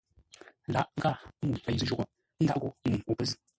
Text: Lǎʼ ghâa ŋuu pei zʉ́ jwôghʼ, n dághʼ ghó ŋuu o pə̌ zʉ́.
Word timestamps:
Lǎʼ 0.73 0.87
ghâa 1.01 1.13
ŋuu 1.47 1.61
pei 1.63 1.77
zʉ́ 1.79 1.87
jwôghʼ, 1.89 2.09
n 2.39 2.43
dághʼ 2.47 2.59
ghó 2.61 2.69
ŋuu 2.89 3.03
o 3.09 3.11
pə̌ 3.17 3.25
zʉ́. 3.29 3.37